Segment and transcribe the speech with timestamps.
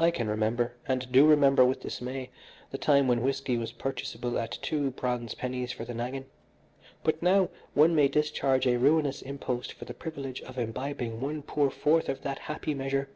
[0.00, 2.30] "I can remember, and I do remember with dismay,
[2.72, 6.24] the time when whisky was purchaseable at two bronze pennies for the naggin,
[7.04, 11.70] but now one may discharge a ruinous impost for the privilege of imbibing one poor
[11.70, 13.08] fourth of that happy measure.